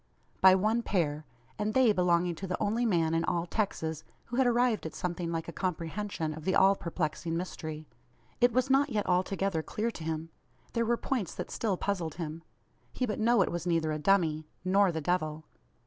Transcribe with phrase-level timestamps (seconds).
[0.41, 1.27] By one pair;
[1.59, 5.31] and they belonging to the only man in all Texas who had arrived at something
[5.31, 7.85] like a comprehension of the all perplexing mystery.
[8.39, 10.31] It was not yet altogether clear to him.
[10.73, 12.41] There were points that still puzzled him.
[12.91, 15.43] He but know it was neither a dummy, nor the Devil.